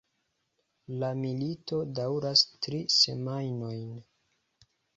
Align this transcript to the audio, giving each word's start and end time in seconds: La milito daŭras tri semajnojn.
La 1.03 1.09
milito 1.19 1.81
daŭras 2.01 2.43
tri 2.67 2.81
semajnojn. 2.97 3.87